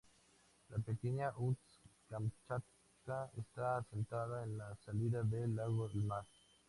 La 0.69 0.79
pequeña 0.79 1.31
Ust-Kamchatka 1.37 3.29
está 3.37 3.77
asentada 3.77 4.43
en 4.43 4.57
la 4.57 4.73
salida 4.77 5.21
del 5.21 5.55
lago 5.55 5.85
al 5.93 6.03
mar. 6.05 6.25